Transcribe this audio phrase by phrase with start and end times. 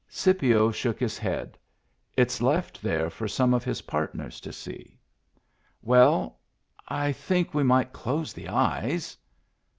[0.09, 1.59] Scipio shook his head."
[2.17, 4.97] It's left there for some of his partners to see.""
[5.83, 6.39] Well—
[7.03, 9.15] I think we might close the eyes."